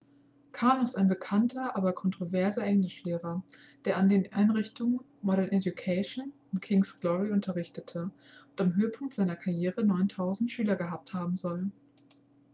[0.51, 3.43] karno ist ein bekannter aber kontroverser englischlehrer
[3.85, 8.09] der an den einrichtungen modern education und king's glory unterrichtete
[8.49, 11.69] und am höhepunkt seiner karriere 9000 schüler gehabt haben soll